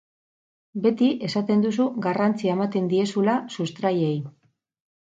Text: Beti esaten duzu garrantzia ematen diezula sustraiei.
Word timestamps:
Beti 0.85 1.09
esaten 1.27 1.61
duzu 1.67 1.87
garrantzia 2.07 2.59
ematen 2.59 2.91
diezula 2.95 3.39
sustraiei. 3.59 4.15